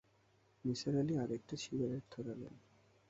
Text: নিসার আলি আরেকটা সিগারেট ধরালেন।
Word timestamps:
নিসার 0.65 0.95
আলি 0.97 1.13
আরেকটা 1.17 1.55
সিগারেট 1.57 2.03
ধরালেন। 2.11 2.53